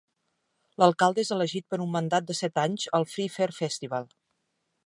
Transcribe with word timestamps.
L'alcalde 0.83 1.21
és 1.25 1.31
elegit 1.35 1.67
per 1.73 1.79
a 1.79 1.85
un 1.87 1.93
mandat 1.97 2.27
de 2.31 2.39
set 2.39 2.57
anys 2.65 2.89
al 3.01 3.09
Free 3.15 3.33
Fair 3.37 3.53
Festival. 3.63 4.13